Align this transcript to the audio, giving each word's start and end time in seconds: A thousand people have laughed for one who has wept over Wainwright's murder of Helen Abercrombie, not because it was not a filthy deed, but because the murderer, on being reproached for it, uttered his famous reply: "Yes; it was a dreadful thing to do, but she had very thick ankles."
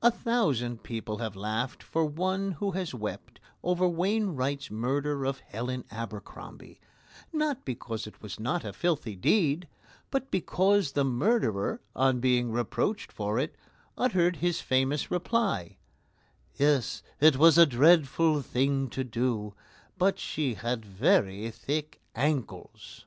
A 0.00 0.10
thousand 0.10 0.82
people 0.82 1.18
have 1.18 1.36
laughed 1.36 1.82
for 1.82 2.06
one 2.06 2.52
who 2.52 2.70
has 2.70 2.94
wept 2.94 3.40
over 3.62 3.86
Wainwright's 3.86 4.70
murder 4.70 5.26
of 5.26 5.40
Helen 5.40 5.84
Abercrombie, 5.90 6.80
not 7.30 7.66
because 7.66 8.06
it 8.06 8.22
was 8.22 8.40
not 8.40 8.64
a 8.64 8.72
filthy 8.72 9.14
deed, 9.16 9.68
but 10.10 10.30
because 10.30 10.92
the 10.92 11.04
murderer, 11.04 11.82
on 11.94 12.20
being 12.20 12.50
reproached 12.50 13.12
for 13.12 13.38
it, 13.38 13.54
uttered 13.98 14.36
his 14.36 14.62
famous 14.62 15.10
reply: 15.10 15.76
"Yes; 16.54 17.02
it 17.20 17.36
was 17.36 17.58
a 17.58 17.66
dreadful 17.66 18.40
thing 18.40 18.88
to 18.88 19.04
do, 19.04 19.52
but 19.98 20.18
she 20.18 20.54
had 20.54 20.86
very 20.86 21.50
thick 21.50 22.00
ankles." 22.14 23.04